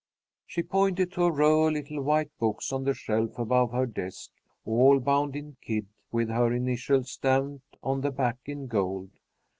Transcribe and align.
She 0.47 0.63
pointed 0.63 1.11
to 1.11 1.25
a 1.25 1.31
row 1.31 1.67
of 1.67 1.73
little 1.73 2.01
white 2.01 2.31
books 2.39 2.73
on 2.73 2.85
the 2.85 2.93
shelf 2.95 3.37
above 3.37 3.71
her 3.71 3.85
desk, 3.85 4.31
all 4.65 4.99
bound 4.99 5.35
in 5.35 5.57
kid, 5.61 5.85
with 6.11 6.29
her 6.29 6.51
initials 6.51 7.11
stamped 7.11 7.77
on 7.83 8.01
the 8.01 8.09
back 8.09 8.37
in 8.47 8.65
gold. 8.65 9.11